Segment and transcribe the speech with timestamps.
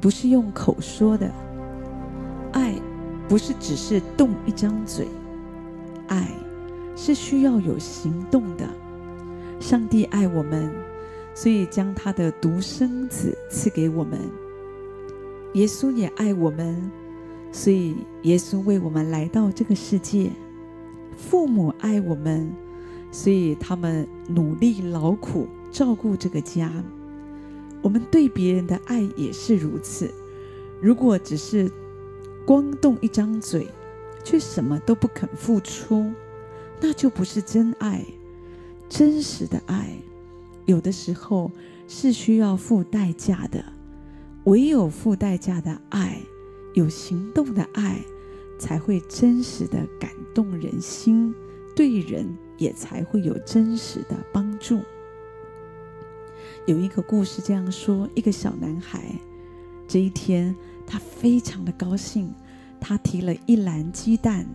[0.00, 1.30] 不是用口说的，
[2.52, 2.74] 爱
[3.28, 5.08] 不是只是动一张嘴，
[6.06, 6.28] 爱
[6.94, 8.66] 是需要有行动的。
[9.60, 10.72] 上帝爱我们，
[11.34, 14.18] 所以将他的独生子赐给我们。
[15.54, 16.90] 耶稣也爱我们，
[17.50, 20.30] 所以耶稣为我们来到这个世界。
[21.16, 22.48] 父母爱我们，
[23.10, 26.70] 所以他们努力劳苦照顾这个家。
[27.82, 30.12] 我们对别人的爱也是如此。
[30.80, 31.70] 如果只是
[32.44, 33.66] 光动一张嘴，
[34.24, 36.12] 却什么都不肯付出，
[36.80, 38.04] 那就不是真爱。
[38.88, 39.90] 真实的爱，
[40.66, 41.50] 有的时候
[41.86, 43.64] 是需要付代价的。
[44.44, 46.22] 唯有付代价的爱，
[46.72, 48.00] 有行动的爱，
[48.58, 51.34] 才会真实的感动人心，
[51.76, 54.80] 对人也才会有真实的帮助。
[56.68, 59.02] 有一个故事这样说：一个小男孩，
[59.88, 60.54] 这一天
[60.86, 62.30] 他非常的高兴，
[62.78, 64.46] 他提了一篮鸡蛋，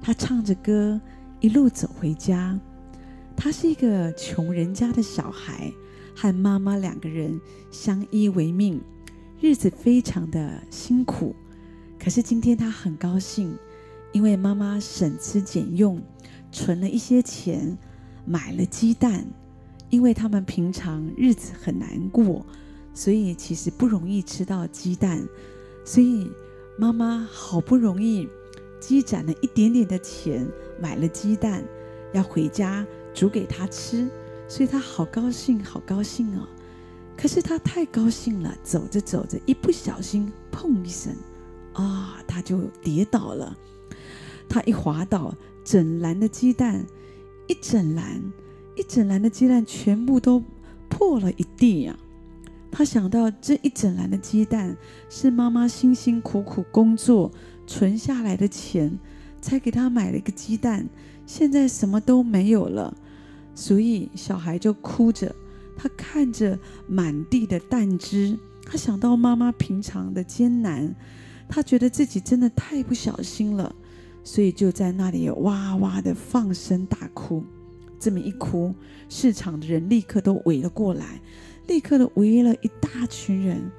[0.00, 1.00] 他唱着歌
[1.40, 2.56] 一路走回家。
[3.36, 5.72] 他是一个穷人家的小孩，
[6.14, 7.36] 和妈妈两个人
[7.72, 8.80] 相依为命。
[9.40, 11.34] 日子非常的辛苦，
[11.98, 13.52] 可是今天他很高兴，
[14.12, 16.00] 因为妈妈省吃俭用，
[16.52, 17.76] 存了一些钱，
[18.24, 19.26] 买了鸡蛋。
[19.90, 22.44] 因为他们平常日子很难过，
[22.92, 25.26] 所以其实不容易吃到鸡蛋，
[25.84, 26.30] 所以
[26.78, 28.28] 妈妈好不容易
[28.80, 30.46] 积攒了一点点的钱，
[30.80, 31.64] 买了鸡蛋，
[32.12, 34.08] 要回家煮给他吃，
[34.48, 36.46] 所以他好高兴，好高兴哦。
[37.16, 41.14] 可是他太高兴了，走着走着，一不小心，砰一声，
[41.72, 43.56] 啊，他就跌倒了。
[44.48, 45.34] 他一滑倒，
[45.64, 46.84] 整篮的鸡蛋，
[47.46, 48.22] 一整篮，
[48.76, 50.42] 一整篮的鸡蛋全部都
[50.88, 51.96] 破了一地呀！
[52.70, 54.76] 他想到这一整篮的鸡蛋
[55.08, 57.32] 是妈妈辛辛苦苦工作
[57.66, 58.98] 存下来的钱，
[59.40, 60.86] 才给他买了一个鸡蛋，
[61.24, 62.94] 现在什么都没有了，
[63.54, 65.34] 所以小孩就哭着。
[65.78, 70.94] 他看着满地的蛋汁，他想到妈妈平常的艰难，
[71.48, 73.74] 他觉得自己真的太不小心了，
[74.22, 77.42] 所以就在那里哇哇的放声大哭。
[77.98, 78.74] 这么一哭，
[79.08, 81.20] 市场的人立刻都围了过来，
[81.66, 83.70] 立刻的围了一大群人，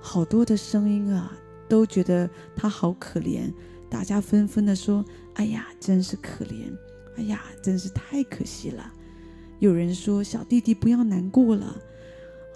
[0.00, 1.36] 好多的声音啊，
[1.68, 3.52] 都觉得他好可怜。
[3.88, 6.76] 大家纷纷的说：“哎呀，真是可怜！
[7.16, 8.92] 哎呀，真是太可惜了。”
[9.58, 11.76] 有人说：“小弟弟不要难过了。”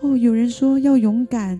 [0.02, 1.58] 哦，有人说：“要勇敢，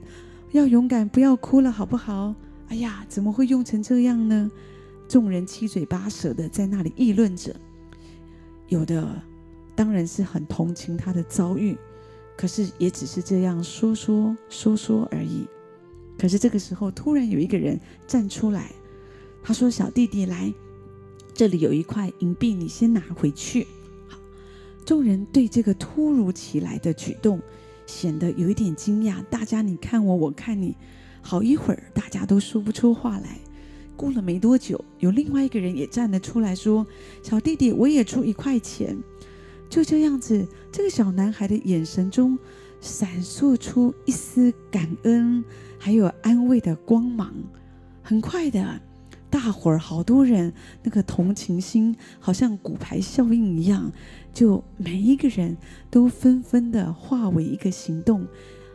[0.53, 2.35] 要勇敢，不要哭了，好不好？”
[2.69, 4.51] 哎呀，怎么会用成这样呢？
[5.09, 7.55] 众人七嘴八舌的在那里议论着。
[8.69, 9.23] 有的
[9.81, 11.75] 当然是很同情他的遭遇，
[12.37, 15.47] 可是也只是这样说说说说而已。
[16.19, 18.73] 可是这个时候，突然有一个人站出来，
[19.43, 20.53] 他说：“小弟弟，来，
[21.33, 23.67] 这里有一块银币，你先拿回去。”
[24.07, 24.19] 好
[24.85, 27.41] 众人对这个突如其来的举动
[27.87, 29.25] 显得有一点惊讶。
[29.31, 30.77] 大家你看我，我看你，
[31.23, 33.39] 好一会儿，大家都说不出话来。
[33.97, 36.87] 过了没多久，有另外一个人也站了出来说
[37.25, 38.95] ：“小弟弟，我也出一块钱。”
[39.71, 42.37] 就这样子，这个小男孩的眼神中
[42.81, 45.45] 闪烁出一丝感恩
[45.79, 47.33] 还有安慰的光芒。
[48.03, 48.81] 很快的。
[49.31, 53.93] 大伙儿好多人，那个同情心好像骨牌效应一样，
[54.35, 55.57] 就每一个人
[55.89, 58.27] 都纷纷的化为一个行动，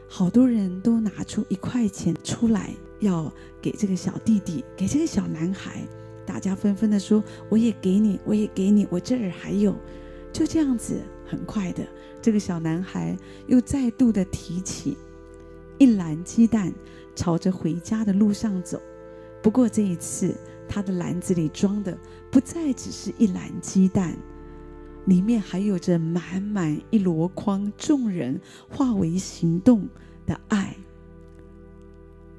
[0.09, 2.69] 好多人都拿出一块钱出来，
[3.01, 3.29] 要
[3.61, 5.81] 给这个小弟弟，给这个小男孩。
[6.25, 9.75] 大家纷纷的说：“我也给你，我也给你，我这儿还有。”
[10.35, 11.87] 就这样子，很快的，
[12.21, 14.97] 这个小男孩又再度的提起
[15.77, 16.73] 一篮鸡蛋，
[17.15, 18.81] 朝着回家的路上走。
[19.41, 20.35] 不过这一次，
[20.67, 21.97] 他的篮子里装的
[22.29, 24.13] 不再只是一篮鸡蛋，
[25.05, 28.37] 里面还有着满满一箩筐众人
[28.67, 29.87] 化为行动
[30.25, 30.75] 的爱。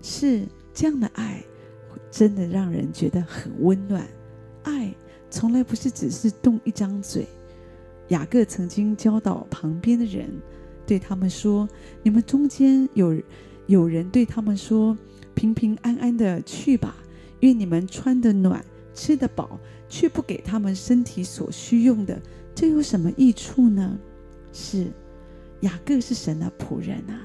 [0.02, 1.42] 是这样的爱，
[2.10, 4.06] 真的让人觉得很温暖。
[4.64, 4.94] 爱
[5.30, 7.26] 从来不是只是动一张嘴。
[8.08, 10.30] 雅各曾经教导旁边的人，
[10.86, 11.68] 对他们说
[12.02, 13.20] ：“你们中间有
[13.66, 14.96] 有人对他们说。”
[15.36, 16.96] 平平安安的去吧，
[17.40, 18.64] 愿你们穿得暖，
[18.94, 22.18] 吃得饱，却不给他们身体所需用的，
[22.54, 23.98] 这有什么益处呢？
[24.50, 24.86] 是
[25.60, 27.20] 雅各是神的仆人啊，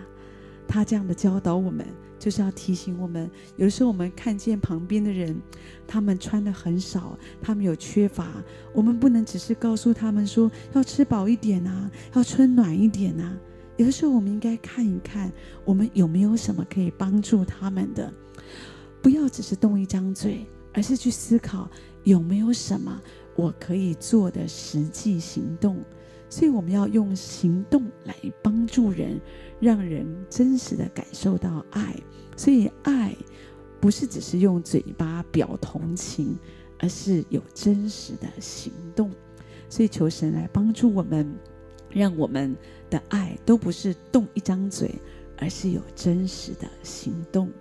[0.68, 1.86] 他这样的教导我们，
[2.22, 5.36] 就是要提醒我们，有的时候我们看见旁边的人，
[5.88, 8.44] 他们穿的很少，他们有缺乏，
[8.76, 13.36] 我们不能只是告诉他们说要吃饱一点啊，要穿暖一点啊。
[13.78, 15.32] 有的时候，我们应该看一看，
[15.66, 18.14] 我们有没有什么可以帮助他们的。
[19.02, 21.68] 不要只是动一张嘴，而是去思考
[22.04, 23.02] 有没有什么
[23.36, 25.84] 我可以做的实际行动。
[26.32, 29.20] 所以，我们要用行动来帮助人，
[29.60, 31.94] 让人真实的感受到爱。
[32.38, 33.14] 所以，爱
[33.82, 36.40] 不是只是用嘴巴表同情，
[36.80, 39.12] 而是有真实的行动。
[39.70, 41.30] 所以，求神来帮助我们，
[41.90, 42.56] 让我们
[42.90, 44.96] 的爱都不是动一张嘴，
[45.38, 47.52] 而是有真实的行动。